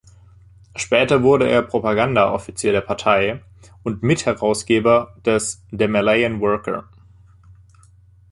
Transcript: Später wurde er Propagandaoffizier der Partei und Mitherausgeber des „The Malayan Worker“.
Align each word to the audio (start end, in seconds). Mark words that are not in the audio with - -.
Später 0.75 1.21
wurde 1.21 1.47
er 1.47 1.61
Propagandaoffizier 1.61 2.71
der 2.71 2.81
Partei 2.81 3.43
und 3.83 4.01
Mitherausgeber 4.01 5.15
des 5.23 5.63
„The 5.69 5.85
Malayan 5.87 6.41
Worker“. 6.41 6.89